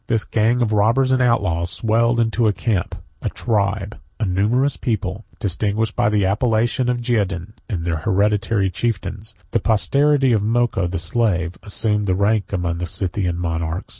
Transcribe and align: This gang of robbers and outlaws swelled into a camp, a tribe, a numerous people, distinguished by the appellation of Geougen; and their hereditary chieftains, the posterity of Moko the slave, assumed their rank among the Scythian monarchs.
This 0.07 0.23
gang 0.23 0.63
of 0.63 0.73
robbers 0.73 1.11
and 1.11 1.21
outlaws 1.21 1.69
swelled 1.69 2.19
into 2.19 2.47
a 2.47 2.53
camp, 2.53 2.95
a 3.21 3.29
tribe, 3.29 3.99
a 4.19 4.25
numerous 4.25 4.75
people, 4.75 5.25
distinguished 5.39 5.95
by 5.95 6.09
the 6.09 6.25
appellation 6.25 6.89
of 6.89 6.97
Geougen; 7.03 7.53
and 7.69 7.85
their 7.85 7.97
hereditary 7.97 8.71
chieftains, 8.71 9.35
the 9.51 9.59
posterity 9.59 10.31
of 10.31 10.41
Moko 10.41 10.89
the 10.89 10.97
slave, 10.97 11.55
assumed 11.61 12.07
their 12.07 12.15
rank 12.15 12.51
among 12.51 12.79
the 12.79 12.87
Scythian 12.87 13.37
monarchs. 13.37 13.89